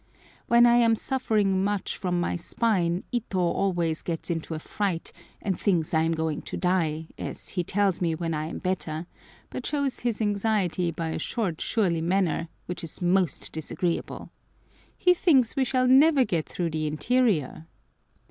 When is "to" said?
6.41-6.57